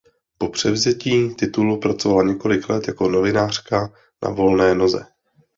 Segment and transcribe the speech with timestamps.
[0.37, 3.93] Po převzetí titulu pracovala několik let jako novinářka
[4.23, 5.05] na volné noze.